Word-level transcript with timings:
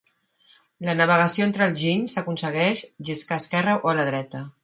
La 0.87 0.95
navegació 1.01 1.45
entre 1.49 1.67
els 1.67 1.83
ginys 1.83 2.17
s'aconsegueix 2.17 2.83
lliscar 3.11 3.39
esquerra 3.43 3.79
o 3.91 3.97
la 4.01 4.09
dreta. 4.11 4.45